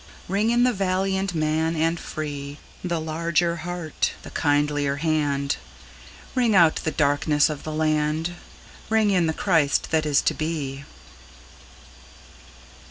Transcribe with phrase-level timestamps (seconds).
[0.27, 5.57] Ring in the valiant man and free, The larger heart, the kindlier hand;
[6.33, 8.33] Ring out the darkenss of the land,
[8.89, 10.85] Ring in the Christ that is to be.